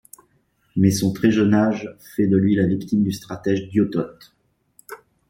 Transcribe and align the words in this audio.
Mais 0.75 0.89
son 0.89 1.13
très 1.13 1.29
jeune 1.29 1.53
âge 1.53 1.95
fait 1.99 2.25
de 2.25 2.35
lui 2.35 2.55
la 2.55 2.65
victime 2.65 3.03
du 3.03 3.11
stratège 3.11 3.69
Diodote. 3.69 4.33